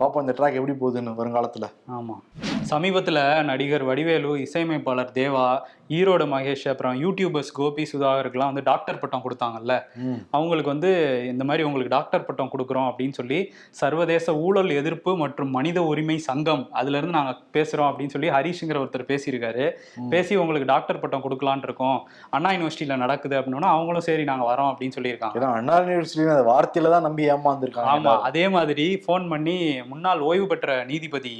[0.00, 1.68] பாப்போம் இந்த ட்ராக் எப்படி போகுதுன்னு வருங்காலத்துல.
[1.94, 2.16] ஆமா.
[2.70, 5.46] சமீபத்துல நடிகர் வடிவேலு இசையமைப்பாளர் தேவா
[5.90, 9.74] ஈரோடு மகேஷ் அப்புறம் யூடியூபர்ஸ் கோபி சுதாகருக்குலாம் வந்து டாக்டர் பட்டம் கொடுத்தாங்கல்ல.
[10.36, 10.90] அவங்களுக்கு வந்து
[11.32, 13.38] இந்த மாதிரி உங்களுக்கு டாக்டர் பட்டம் கொடுக்குறோம் அப்படின்னு சொல்லி
[13.80, 19.10] சர்வதேச ஊழல் எதிர்ப்பு மற்றும் மனித உரிமை சங்கம் அதுல இருந்து நாங்க பேசுறோம் அப்படின்னு சொல்லி ஹரிஷ்ங்கிற ஒருத்தர்
[19.12, 19.66] பேசியிருக்காரு.
[20.14, 21.98] பேசி உங்களுக்கு டாக்டர் பட்டம் கொடுக்கலான்னு இருக்கோம்.
[22.36, 25.52] அண்ணா யூனிவர்சிட்டியில நடக்குது அப்படின்னா அவங்களும் சரி நாங்க வரோம் அப்படின்னு சொல்லியிருக்காங்க.
[25.60, 29.56] அண்ணா யூனிவர்சிட்டி அந்த வார்த்தையில தான் நம்பி ஏமாந்துருக்காங்க ஆமா அதே மாதிரி ஃபோன் பண்ணி
[29.92, 31.34] முன்னாள் ஓய்வு பெற்ற நீதிபதி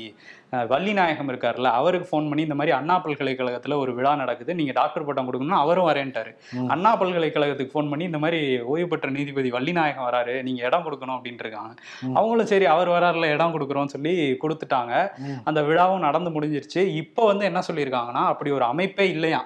[0.72, 5.26] வள்ளிநாயகம் இருக்கார்ல அவருக்கு ஃபோன் பண்ணி இந்த மாதிரி அண்ணா பல்கலைக்கழகத்துல ஒரு விழா நடக்குது நீங்க டாக்டர் பட்டம்
[5.28, 6.30] கொடுக்கணும்னா அவரும் வரேன்ட்டாரு.
[6.74, 8.40] அண்ணா பல்கலைக்கழகத்துக்கு ஃபோன் பண்ணி இந்த மாதிரி
[8.72, 11.72] ஓய்வு பெற்ற நீதிபதி வள்ளிநாயகம் வராரு நீங்க இடம் கொடுக்கணும் அப்படின்ட்டு இருக்காங்க.
[12.18, 14.14] அவங்களும் சரி அவர் வராருல இடம் கொடுக்குறோம்னு சொல்லி
[14.44, 14.94] கொடுத்துட்டாங்க.
[15.48, 19.42] அந்த விழாவும் நடந்து முடிஞ்சிருச்சு இப்போ வந்து என்ன சொல்லியிருக்காங்கன்னா அப்படி ஒரு அமைப்பே இல்லையா.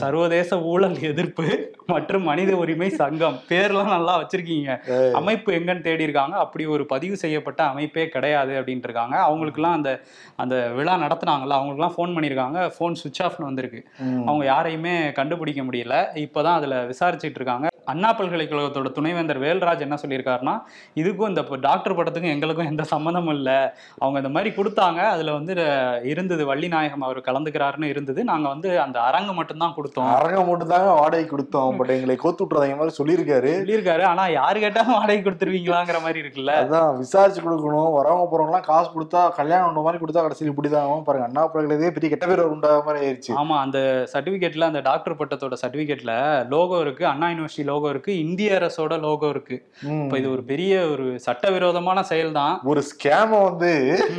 [0.00, 1.46] சர்வதேச ஊழல் எதிர்ப்பு
[1.86, 3.36] மற்றும் மனித உரிமை சங்கம்.
[3.48, 4.70] பேர்லாம் நல்லா வச்சிருக்கீங்க.
[5.12, 6.36] அமைப்பு எங்கன்னு தேடி இருக்காங்க.
[6.36, 9.16] அப்படி ஒரு பதிவு செய்யப்பட்ட அமைப்பே கிடையாது அப்படின்ட்டு இருக்காங்க.
[9.28, 9.92] அவங்களுக்குலாம் அந்த
[10.36, 12.58] அந்த விழா நடத்துனாங்கல்ல அவங்களுக்குலாம் ஃபோன் பண்ணியிருக்காங்க.
[12.76, 13.82] ஃபோன் சுவிச் ஆஃப்னு வந்திருக்கு.
[14.26, 15.96] அவங்க யாரையுமே கண்டுபிடிக்க முடியல.
[16.24, 17.66] இப்போதான் அதுல விசாரிச்சுட்டு இருக்காங்க.
[17.92, 20.54] அண்ணா பல்கலைக்கழகத்தோட துணைவேந்தர் வேல்ராஜ் என்ன சொல்லியிருக்காருன்னா
[21.00, 23.56] இதுக்கும் இந்த டாக்டர் பட்டத்துக்கும் எங்களுக்கும் எந்த சம்மந்தமும் இல்லை.
[23.98, 25.00] அவங்க இந்த மாதிரி கொடுத்தாங்க.
[25.14, 25.54] அதுல வந்து
[26.12, 28.20] இருந்தது வள்ளிநாயகம் அவர் கலந்துக்கிறாருன்னு இருந்தது.
[28.24, 30.08] நாங்க வந்து அந்த அரங்கு மட்டும்தான் கொடுத்தோம்.
[30.18, 31.76] அரங்கம் மட்டும் தாங்க வாடகை கொடுத்தோம்.
[31.78, 33.52] பட் எங்களை கோத்து விட்டுறதாங்க மாதிரி சொல்லியிருக்காரு.
[33.60, 34.04] சொல்லியிருக்காரு.
[34.10, 36.54] ஆனா யாரு கேட்டாலும் வாடகை கொடுத்துருவீங்களாங்கிற மாதிரி இருக்குல்ல.
[36.64, 37.90] அதான் விசாரிச்சு கொடுக்கணும்.
[37.98, 41.04] வரவங்க போறவங்க காசு கொடுத்தா கல்யாணம் பண்ண மாதிரி கொடுத்தா கடைசியில் இப்படிதான்.
[41.08, 43.78] பாருங்க அண்ணா பல்கலைக்கழகத்தே பெரிய கெட்ட பேர் உண்டாத மாதிரி ஆயிடுச்சு ஆமா அந்த
[44.12, 46.12] சர்டிபிகேட்ல அந்த டாக்டர் பட்டத்தோட சர்டிபிகேட்ல
[46.54, 47.04] லோகோ இருக்கு.
[47.12, 48.12] அண்ணா யூனிவர்சிட்டி லோகோ இருக்கு.
[48.24, 49.56] இந்திய அரசோட லோகோ இருக்கு.
[50.02, 53.70] இப்ப இது ஒரு பெரிய ஒரு சட்டவிரோதமான செயல் தான் ஒரு ஸ்கேம வந்து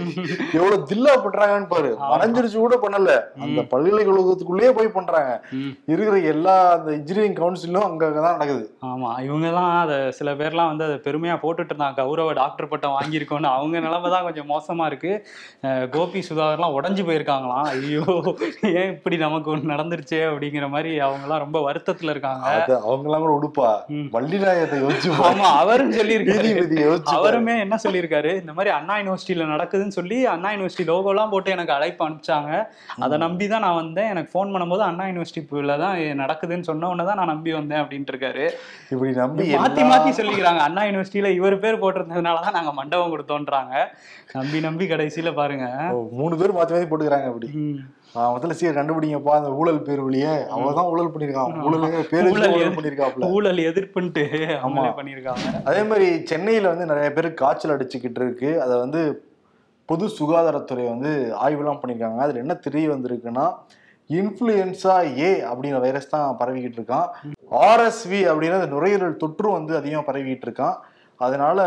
[0.57, 1.91] எவ்வளவு தில்லா பண்றாங்கன்னு பாரு.
[2.11, 3.13] மறைஞ்சிருச்சு கூட பண்ணல.
[3.45, 5.28] அந்த பல்கலைக்கழகத்துக்குள்ளேயே போய் பண்றாங்க.
[5.85, 8.63] இருக்கிற எல்லா அந்த இன்ஜினியரிங் கவுன்சிலும் அங்கதான் நடக்குது.
[8.85, 11.95] ஆமா இவங்கெல்லாம் அதை சில பேர்லாம் வந்து அதை பெருமையா போட்டுட்டு இருந்தாங்க.
[11.95, 15.11] கௌரவ டாக்டர் பட்டம் வாங்கியிருக்கோன்னு அவங்க நிலைமை தான் கொஞ்சம் மோசமா இருக்கு.
[15.63, 17.67] அஹ் கோபி சுதாகர்லாம் உடஞ்சு போயிருக்காங்களாம்.
[17.75, 18.05] ஐயோ
[18.81, 22.45] ஏன் இப்படி நமக்கு ஒன்று நடந்துருச்சே அப்படிங்கிற மாதிரி அவங்கலாம் ரொம்ப வருத்தத்துல இருக்காங்க.
[22.45, 23.69] அது அவங்க எல்லாம் கூட உடுப்பா.
[24.15, 25.39] வள்ளிநாயகத்தை யோசிச்சு பாரு.
[25.39, 26.51] ஆமா அவரும் சொல்லியிருக்காரு.
[27.15, 28.39] அவருமே என்ன சொல்லியிருக்காரு?
[28.39, 32.51] இந்த மாதிரி அண்ணா யூனிவர்சிட்டியில நடக்குதுன்னு சொல்லி அண்ணா யூனிவர்சிட்டி லோகோலாம் போட்டு எனக்கு அழைப்பு அனுப்பிச்சாங்க.
[32.99, 34.09] அதை நம்பி தான் நான் வந்தேன்.
[34.09, 38.45] எனக்கு ஃபோன் பண்ணும்போது அண்ணா யூனிவர்சிட்டியில தான் நடக்குதுன்னு சொன்ன உடனே தான் நான் நம்பி வந்தேன் அப்படின்ட்டு இருக்காரு
[38.93, 40.61] இப்படி நம்பி மாத்தி மாத்தி சொல்லிக்கிறாங்க.
[40.67, 43.73] அண்ணா யூனிவர்சிட்டியில இவர் பேர் போட்டிருந்ததுனால தான் நாங்க மண்டபம் கொடுத்தோன்றாங்க.
[44.39, 45.67] நம்பி நம்பி கடைசியில பாருங்க.
[46.19, 47.49] மூணு பேர் மாத்தி மாத்தி போட்டுக்கிறாங்க அப்படி.
[48.35, 50.33] முதல்ல சீர் கண்டுபிடிங்கப்பா அந்த ஊழல் பேர் வழியே.
[50.55, 54.23] அவதான் ஊழல் பண்ணிருக்கான் ஊழல் பேர் ஊழல் பண்ணிருக்காப்ல ஊழல் எதிர்ப்புன்ட்டு
[54.61, 55.47] அவங்களே பண்ணியிருக்காங்க.
[55.71, 58.51] அதே மாதிரி சென்னையில வந்து நிறைய பேர் காய்ச்சல் அடிச்சுக்கிட்டு இருக்கு.
[58.65, 59.01] அதை வந்து
[59.89, 61.11] பொது சுகாதாரத்துறை வந்து
[61.43, 62.19] ஆய்வுலாம் பண்ணியிருக்காங்க.
[62.25, 63.45] அதுல என்ன தெரிய வந்திருக்குன்னா
[64.17, 67.07] இன்ஃப்ளூயன்ஸா ஏ அப்படிங்கிற வைரஸ் தான் பரவிக்கிட்டு இருக்கான்.
[67.69, 70.77] ஆர்எஸ்வி அப்படிங்கிற அந்த நுரையீரல் தொற்று வந்து அதிகமாக பரவிக்கிட்டு இருக்கான்.
[71.19, 71.59] அதனால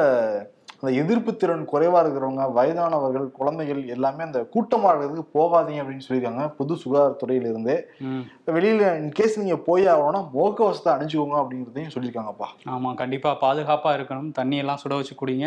[0.83, 7.51] அந்த எதிர்ப்பு திறன் குறைவா இருக்கிறவங்க வயதானவர்கள் குழந்தைகள் எல்லாமே அந்த கூட்டமாகிறதுக்கு போகாதீங்க அப்படின்னு சொல்லியிருக்காங்க பொது சுகாதாரத்துறையில
[7.51, 8.23] இருந்து ம்.
[8.47, 12.49] வெளியில இன்கேஸ் நீங்க போய் ஆகணும்னா முகக்கவசத்தை அணிஞ்சுக்கோங்க அப்படிங்கிறதையும் சொல்லியிருக்காங்கப்பா.
[12.69, 14.33] ஆமா கண்டிப்பா பாதுகாப்பா இருக்கணும்.
[14.33, 15.47] தண்ணி எல்லாம் சுட வச்சு குடிங்க.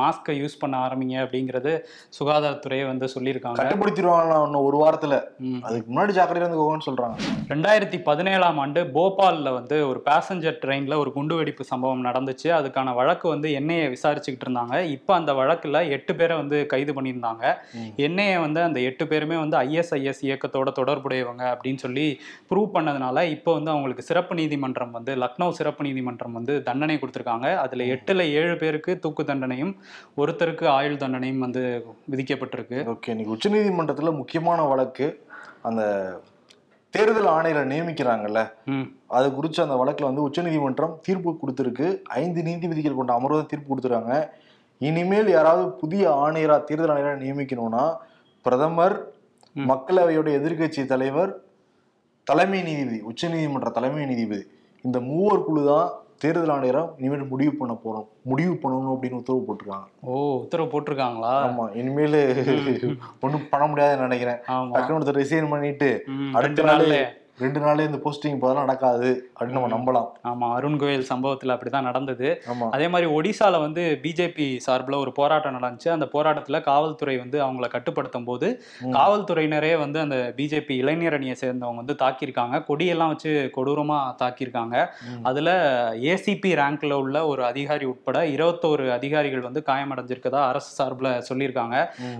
[0.00, 1.72] மாஸ்கை யூஸ் பண்ண ஆரம்பிங்க அப்படிங்கிறது
[2.18, 3.58] சுகாதாரத்துறையே வந்து சொல்லியிருக்காங்க.
[3.62, 5.14] கட்டுப்படுத்திடுவாங்களா இன்னும் ஒரு வாரத்துல.
[5.62, 7.16] அதுக்கு முன்னாடி ஜாக்கிரதையா இருந்துக்கோங்கன்னு சொல்றாங்க.
[7.48, 12.50] ரெண்டாயிரத்தி பதினேழாம் ஆண்டு போபால்ல வந்து ஒரு பேசஞ்சர் ட்ரெயின்ல ஒரு குண்டுவெடிப்பு சம்பவம் நடந்துச்சு.
[12.52, 14.65] அதுக்கான வழக்கு வந்து என்ஐஏ விசாரிச்சுக்கிட்டு இருந்தாங்க.
[14.96, 17.44] இப்போ அந்த வழக்குல எட்டு பேரை வந்து கைது பண்ணியிருந்தாங்க.
[18.06, 22.06] என்ஐஏ வந்து அந்த எட்டு பேருமே வந்து ஐஎஸ்ஐஎஸ் இயக்கத்தோட தொடர்புடையவங்க அப்படின்னு சொல்லி
[22.50, 27.48] ப்ரூவ் பண்ணதுனால இப்போ வந்து அவங்களுக்கு சிறப்பு நீதிமன்றம் வந்து லக்னோ சிறப்பு நீதிமன்றம் வந்து தண்டனை கொடுத்துருக்காங்க.
[27.64, 29.74] அதுல எட்டுல ஏழு பேருக்கு தூக்கு தண்டனையும்
[30.22, 31.64] ஒருத்தருக்கு ஆயுள் தண்டனையும் வந்து
[32.14, 32.80] விதிக்கப்பட்டிருக்கு.
[32.94, 35.08] ஓகே இன்னைக்கு உச்சநீதிமன்றத்துல முக்கியமான வழக்கு
[35.68, 35.82] அந்த
[36.94, 38.40] தேர்தல் ஆணையரை நியமிக்கிறாங்கல்ல.
[39.16, 41.86] அது குறித்து அந்த வழக்குல வந்து உச்சநீதிமன்றம் தீர்ப்பு கொடுத்துருக்கு.
[42.20, 44.14] ஐந்து நீதிபதிகள் கொண்ட அமர்வு தீர்ப்பு கொடுத்துருக்காங்க.
[44.80, 47.84] இனிமேல் யாராவது புதிய ஆணையரா தேர்தல் ஆணையரா நியமிக்கணும்னா
[48.46, 48.96] பிரதமர்.
[49.56, 51.30] மக்களவையோட எதிர்க்கட்சி தலைவர்
[52.26, 54.44] தலைமை நீதிபதி உச்சநீதிமன்ற தலைமை நீதிபதி
[54.84, 55.88] இந்த மூவர் குழு தான்
[56.22, 58.06] தேர்தல் ஆணையரா இனிமேல் முடிவு பண்ண போறோம்.
[58.30, 59.88] முடிவு பண்ணணும் அப்படின்னு உத்தரவு போட்டிருக்காங்க.
[60.08, 61.32] ஓ உத்தரவு போட்டிருக்காங்களா?
[61.46, 62.18] ஆமா இனிமேல்
[63.24, 64.40] ஒண்ணும் பண்ண முடியாதுன்னு நினைக்கிறேன்.
[64.74, 65.90] டக்குனு ஒருத்தர் ரிசைன் பண்ணிட்டு
[66.40, 66.86] அடுத்த நாள்
[67.38, 70.08] ரெண்டு நாளே இந்த போஸ்டிங் போதெல்லாம் நடக்காது அப்படின்னு நம்ம நம்பலாம்.
[70.28, 72.28] ஆமா அருண் கோயில் சம்பவத்துல அப்படிதான் நடந்தது.
[72.70, 75.88] அதே மாதிரி ஒடிசால வந்து பிஜேபி சார்பில் ஒரு போராட்டம் நடந்துச்சு.
[75.88, 78.62] அந்த போராட்டத்துல காவல்துறை வந்து அவங்கள கட்டுப்படுத்தும் போது.
[78.96, 82.62] காவல்துறையினரே வந்து அந்த பிஜேபி இளைஞர் அணியை சேர்ந்தவங்க வந்து தாக்கியிருக்காங்க.
[82.70, 84.86] கொடியெல்லாம் வச்சு கொடூரமா தாக்கியிருக்காங்க.
[85.22, 85.50] அதுல
[86.12, 91.76] ஏசிபி ரேங்க்ல உள்ள ஒரு அதிகாரி உட்பட இருபத்தோரு அதிகாரிகள் வந்து காயமடைஞ்சிருக்கதா அரசு சார்பில் சொல்லியிருக்காங்க.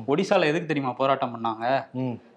[0.06, 1.66] ஒடிசால எதுக்கு தெரியுமா போராட்டம் பண்ணாங்க.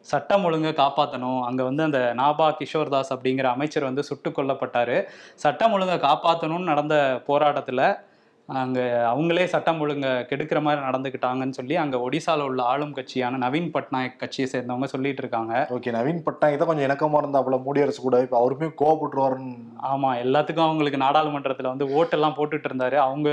[0.01, 5.03] சட்டம் ஒழுங்கை காப்பாற்றணும் அங்கே வந்து அந்த நாபா கிஷோர்தாஸ் அப்படிங்கிற அமைச்சர் வந்து சுட்டு கொல்லப்பட்டார்.
[5.35, 8.07] சட்டம் ஒழுங்கை காப்பாற்றணும்னு நடந்த போராட்டத்தில்
[8.49, 14.15] அங்கே அவங்களே சட்டம் ஒழுங்கை கெடுக்கிற மாதிரி நடந்துக்கிட்டாங்கன்னு சொல்லி அங்கே ஒடிசால உள்ள ஆளும் கட்சியான நவீன் பட்நாயக்
[14.17, 15.53] கட்சியை சேர்ந்தவங்க சொல்லிட்டு இருக்காங்க.
[15.69, 19.53] ஓகே நவீன் பட்நாயக் தான் கொஞ்சம் இணக்கமா இருந்தாப்புல மோடி அரசு கூட இப்ப அவருமே கோவப்பட்டுருவாருன்னு
[19.91, 23.29] ஆமா எல்லாத்துக்கும் அவங்களுக்கு நாடாளுமன்றத்துல வந்து ஓட்டெல்லாம் போட்டுட்டு இருந்தாரு அவங்க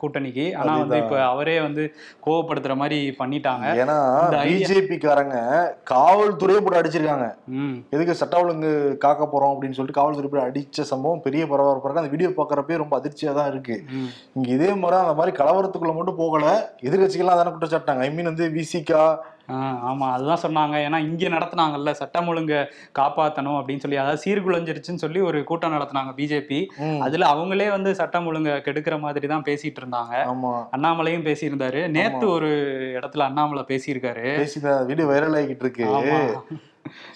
[0.00, 0.56] கூட்டணிக்கு.
[0.56, 1.94] ஆனா வந்து இப்ப அவரே வந்து
[2.26, 3.66] கோவப்படுத்துற மாதிரி பண்ணிட்டாங்க.
[3.82, 5.36] ஏன்னா இந்த idea- பிஜேபி காரங்க
[5.92, 7.28] காவல்துறையை போட்டு அடிச்சிருக்காங்க.
[7.48, 7.76] ம்.
[7.90, 12.02] எதுக்கு சட்ட ஒழுங்கு காக்க போறோம் அப்படின்னு சொல்லிட்டு காவல்துறை போய் அடிச்ச சம்பவம் பெரிய பரபரப்பா இருக்கு.
[12.04, 13.76] அந்த வீடியோ பாக்குறப்பே ரொம்ப அதிர்ச்சியா தான் இருக்கு
[14.46, 16.44] இங்க இதே மாதிரி அந்த மாதிரி கலவரத்துக்குள்ள மட்டும் போகல.
[16.88, 19.00] எதிர்கட்சிகள்லாம் தானே குற்றச்சாட்டாங்க ஐ மீன் வந்து விசிகா
[19.88, 20.76] ஆமா அதுதான் சொன்னாங்க.
[20.86, 22.54] ஏன்னா இங்க நடத்துனாங்கல்ல சட்டம் ஒழுங்க
[22.98, 26.60] காப்பாத்தணும் அப்படின்னு சொல்லி அதாவது சீர்குலைஞ்சிருச்சுன்னு சொல்லி ஒரு கூட்டம் நடத்துனாங்க பிஜேபி
[27.06, 30.14] அதுல அவங்களே வந்து சட்டம் ஒழுங்க கெடுக்கிற மாதிரி தான் பேசிட்டு இருந்தாங்க.
[30.76, 31.82] அண்ணாமலையும் பேசியிருந்தாரு.
[31.98, 32.50] நேத்து ஒரு
[32.98, 34.26] இடத்துல அண்ணாமலை பேசியிருக்காரு.
[34.42, 35.86] பேசி வீடியோ வைரல் ஆகிட்டு இருக்கு.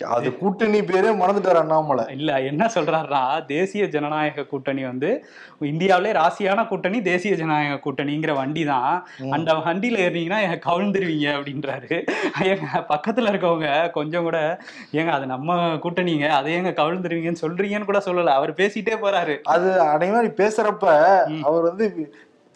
[0.08, 2.04] அது கூட்டணி பேரே மறந்துட்டாரு அண்ணாமலை.
[2.10, 5.10] இல்ல என்ன சொல்றாருன்னா தேசிய ஜனநாயக கூட்டணி வந்து
[5.60, 8.94] இந்தியாவிலே ராசியான கூட்டணி தேசிய ஜனநாயக கூட்டணிங்கிற வண்டி தான்.
[9.30, 11.90] அந்த வண்டியில ஏறினீங்கன்னா எங்க கவிழ்ந்துருவீங்க அப்படின்றாரு.
[12.44, 14.38] எங்க பக்கத்துல இருக்கவங்க கொஞ்சம் கூட
[14.92, 18.26] ஏங்க அது நம்ம கூட்டணிங்க அதை ஏங்க கவிழ்ந்துருவீங்கன்னு சொல்றீங்கன்னு கூட சொல்லல.
[18.26, 19.36] அவர் பேசிட்டே போறாரு.
[19.42, 20.86] அது அனைவரும் பேசுறப்ப
[21.28, 21.42] ம்.
[21.42, 21.86] அவர் வந்து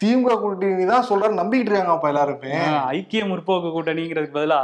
[0.01, 2.55] திமுக கூட்டணி தான் சொல்றாரு நம்பிக்கிட்டு இருக்காங்க அப்ப எல்லாருமே
[2.93, 4.59] ஐக்கிய முற்போக்கு கூட்டணிங்கிறதுக்கு பதிலா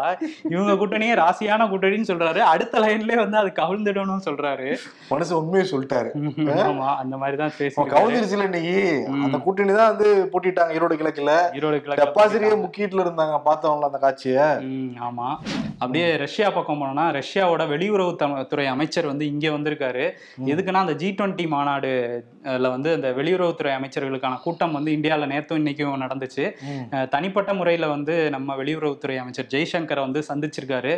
[0.54, 2.40] இவங்க கூட்டணியே ராசியான கூட்டணின்னு சொல்றாரு.
[2.54, 4.68] அடுத்த லைன்லயே வந்து அது கவிழ்ந்துடணும்னு சொல்றாரு.
[5.12, 6.10] மனுஷன் உண்மையை சொல்லிட்டாரு.
[6.66, 8.76] ஆமா அந்த மாதிரிதான் பேசி கவுந்திருச்சுல இன்னைக்கு.
[9.28, 11.34] அந்த கூட்டணி தான் வந்து போட்டிட்டாங்க ஈரோடு கிழக்குல.
[11.60, 14.50] ஈரோடு கிழக்குல டெபாசிட்டே முக்கியத்துல இருந்தாங்க பார்த்தவங்கள அந்த காட்சிய.
[15.08, 15.30] ஆமா.
[15.82, 20.06] அப்படியே ரஷ்யா பக்கம் போனோம்னா ரஷ்யாவோட வெளியுறவு துறை அமைச்சர் வந்து இங்க வந்திருக்காரு.
[20.54, 21.94] எதுக்குன்னா அந்த ஜி டுவெண்ட்டி மாநாடு
[22.52, 26.46] அதுல வந்து அந்த வெளியுறவுத்துறை அமைச்சர்களுக்கான கூட்டம் வந்து இந்தியாவில் நேத்தும் இன்னைக்கும் நடந்துச்சு.
[27.14, 30.94] தனிப்பட்ட முறையில வந்து நம்ம வெளியுறவுத்துறை அமைச்சர் ஜெய்சங்கரை வந்து சந்திச்சிருக்காரு.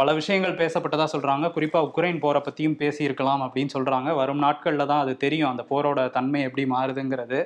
[0.00, 1.46] பல விஷயங்கள் பேசப்பட்டதா சொல்றாங்க.
[1.56, 4.14] குறிப்பா உக்ரைன் போரை பத்தியும் பேசியிருக்கலாம் அப்படின்னு சொல்றாங்க.
[4.20, 5.50] வரும் நாட்கள்ல தான் அது தெரியும்.
[5.50, 7.40] அந்த போரோட தன்மை எப்படி மாறுதுங்கிறது.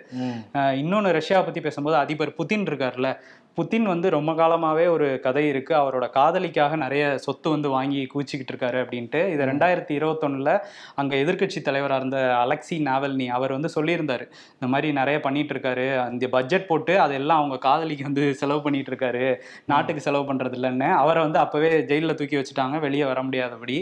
[0.83, 3.09] இன்னொன்னு ரஷ்யாவை பத்தி பேசும்போது அதிபர் புதின் இருக்கார்ல
[3.57, 5.73] புதின் வந்து ரொம்ப காலமாவே ஒரு கதை இருக்கு.
[5.81, 9.21] அவரோட காதலிக்காக நிறைய சொத்து வந்து வாங்கி குவிச்சுக்கிட்டு இருக்காரு அப்படின்ட்டு.
[9.33, 10.53] இது ரெண்டாயிரத்தி இருபத்தொன்னுல
[11.01, 14.27] அங்க எதிர்க்கட்சி தலைவரா இருந்த அலெக்சி நாவல்னி அவர் வந்து சொல்லியிருந்தாரு.
[14.57, 15.87] இந்த மாதிரி நிறைய பண்ணிட்டு இருக்காரு.
[16.05, 19.25] அந்த பட்ஜெட் போட்டு அதெல்லாம் அவங்க காதலிக்கு வந்து செலவு பண்ணிட்டு இருக்காரு.
[19.73, 20.89] நாட்டுக்கு செலவு பண்றது இல்லைன்னு.
[21.03, 22.81] அவரை வந்து அப்பவே ஜெயிலில் தூக்கி வச்சுட்டாங்க.
[22.87, 23.79] வெளியே வர முடியாதபடி.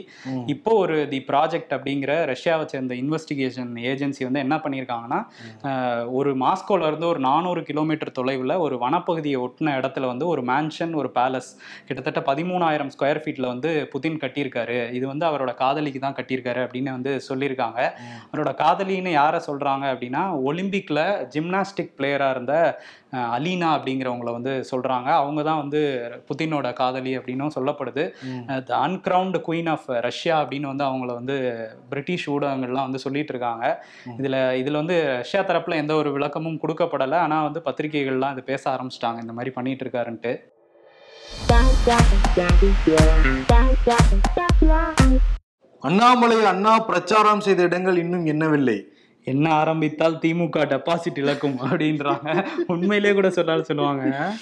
[0.56, 5.22] இப்போ ஒரு தி ப்ராஜெக்ட் அப்படிங்கிற ரஷ்யாவை சேர்ந்த இன்வெஸ்டிகேஷன் ஏஜென்சி வந்து என்ன பண்ணியிருக்காங்கன்னா
[6.18, 11.08] ஒரு மாஸ்கோல இருந்து ஒரு நானூறு கிலோமீட்டர் தொலைவில் ஒரு வனப்பகுதியை ஒட்டின இடத்துல வந்து ஒரு மேன்ஷன் ஒரு
[11.14, 11.48] பேலஸ்
[11.88, 14.78] கிட்டத்தட்ட பதிமூணாயிரம் ஸ்கொயர் ஃபீட்ல வந்து புதின் கட்டியிருக்காரு.
[14.92, 17.80] இது வந்து அவரோட காதலிக்கு தான் கட்டியிருக்காரு அப்படின்னு வந்து சொல்லியிருக்காங்க.
[18.30, 21.02] அவரோட காதலின்னு யாரை சொல்றாங்க அப்படின்னா ஒலிம்பிக்ல
[21.36, 22.54] ஜிம்னாஸ்டிக் பிளேயரா இருந்த
[23.36, 25.08] அலீனா அப்படிங்கிறவங்கள வந்து சொல்றாங்க.
[25.20, 25.80] அவங்க தான் வந்து
[26.28, 28.04] புதினோட காதலி அப்படின்னும் சொல்லப்படுது.
[28.68, 31.36] The underground queen of Russia அப்படின்னு வந்து அவங்கள வந்து
[31.88, 33.64] பிரிட்டிஷ் ஊடகங்கள்லாம் வந்து சொல்லிட்டு இருக்காங்க.
[34.18, 37.18] இதுல இதுல வந்து ரஷ்யா தரப்புல எந்த ஒரு விளக்கமும் கொடுக்கப்படலை.
[37.26, 39.20] ஆனா வந்து பத்திரிகைகள்லாம் இது பேச ஆரம்பிச்சிட்டாங்க.
[39.26, 40.34] இந்த மாதிரி பண்ணிட்டு இருக்காருன்ட்டு.
[45.82, 48.78] அண்ணாமலை அண்ணா பிரச்சாரம் செய்த இடங்கள் இன்னும் என்னவில்லை
[49.24, 52.46] என்ன ஆரம்பித்தால் திமுக டெபாசிட் இழக்கும் அப்படின்றாங்க.
[52.66, 54.32] உண்மையிலே கூட சொல்லாலும் சொல்லுவாங்க.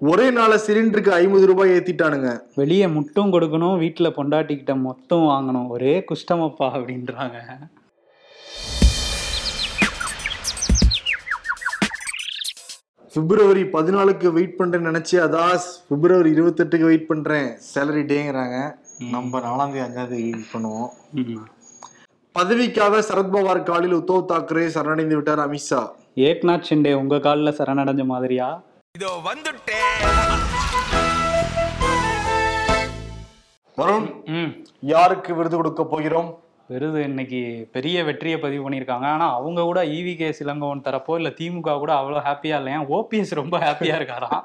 [0.00, 2.30] ஒரே நாள சிலிண்டருக்கு ஐம்பது ரூபாய் ஏத்திட்டானுங்க.
[2.54, 7.40] வெளியே முட்டும் கொடுக்கணும் வீட்டுல பொண்டாட்டிக்கிட்ட மொத்தம் வாங்கணும் ஒரே குஷ்டமப்பா அப்படின்றாங்க.
[13.14, 17.48] பிப்ரவரி பதினாலுக்கு வெயிட் பண்றேன்னு நினைச்சு அதாஸ் பிப்ரவரி இருபத்தெட்டுக்கு வெயிட் பண்றேன்.
[17.74, 18.56] சேலரி டேங்கிறாங்க.
[19.12, 20.90] நம்ம நாலாம் தேதி அஞ்சாம் தேதி வெயிட் பண்ணுவோம்.
[22.36, 25.88] பதவிக்காக சரத்பவார் காலில் உத்தவ் தாக்கரே சரணடைந்து விட்டார் அமித்ஷா.
[26.14, 28.62] ஏக்நாத் ஷிண்டே உங்க காலில் சரணடைஞ்ச மாதிரியா?
[28.98, 29.92] இதோ வந்துட்டேன்
[33.78, 34.64] வருண் ம்.
[34.80, 36.28] யாருக்கு விருது கொடுக்க போகிறோம்?
[36.70, 37.40] விருது இன்னைக்கு
[37.74, 39.06] பெரிய வெற்றியை பதிவு பண்ணியிருக்காங்க.
[39.16, 42.78] ஆனா அவங்க கூட ஈவி கே சிலங்கோவன் தரப்போ இல்ல திமுக கூட அவ்வளோ ஹாப்பியா இல்லையா?
[42.96, 44.40] ஓபிஎஸ் ரொம்ப ஹாப்பியா இருக்காராம்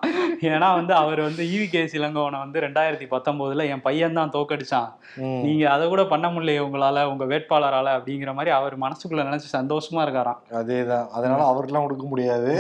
[0.49, 4.91] ஏன்னா வந்து அவர் வந்து ஈவி கே சிலங்கோவனை வந்து ரெண்டாயிரத்தி பத்தொன்பதுல என் பையன் தான் தோக்கடிச்சான்.
[5.45, 10.39] நீங்க அதை கூட பண்ண முடியலையே உங்களால உங்க வேட்பாளரால அப்படிங்கிற மாதிரி அவர் மனசுக்குள்ள நினைச்சு சந்தோஷமா இருக்காராம்.
[10.61, 11.09] அதேதான்.
[11.17, 12.53] அதனால அவருக்கெல்லாம் கொடுக்க முடியாது.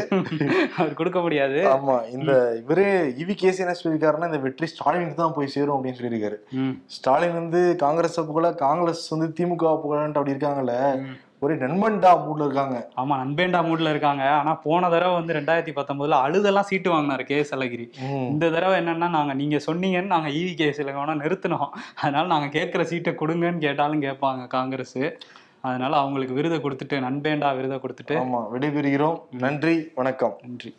[0.79, 1.61] அவர் கொடுக்க முடியாது.
[1.75, 2.31] ஆமா இந்த
[2.63, 2.89] இவரே
[3.23, 6.39] இவி கேசி என்ன சொல்லியிருக்காருன்னா இந்த வெற்றி ஸ்டாலினுக்கு தான் போய் சேரும் அப்படின்னு சொல்லியிருக்காரு.
[6.97, 11.05] ஸ்டாலின் வந்து காங்கிரஸ் புகழ காங்கிரஸ் வந்து திமுக புகழன்ட்டு அப்படி இருக்காங்கல்ல.
[11.39, 12.87] ஒரே நண்பன்டா மூட்ல இருக்காங்க.
[12.97, 14.29] ஆமா நண்பேண்டா மூட்ல இருக்காங்க.
[14.29, 17.89] ஆனா போன தடவை வந்து ரெண்டாயிரத்தி பத்தொன்பதுல அழுதெல்லாம் சீட்டு வாங்கினாரு கே எஸ் அழகிரி.
[18.07, 21.69] இந்த தடவை என்னன்னா நாங்க நீங்க சொன்னீங்கன்னு நாங்க ஈவி கேஸ் இல்லைங்கன்னா நிறுத்தினோம்.
[21.95, 25.13] அதனால நாங்க கேட்குற சீட்டை கொடுங்கன்னு கேட்டாலும் கேட்பாங்க காங்கிரஸ்.
[25.61, 29.21] அதனால அவங்களுக்கு விருதை கொடுத்துட்டு நண்பேண்டா விருதை கொடுத்துட்டு ஆமா விடைபெறுகிறோம்.
[29.31, 30.37] நன்றி வணக்கம்.
[30.41, 30.75] நன்றி.